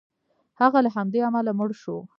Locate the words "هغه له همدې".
0.61-1.19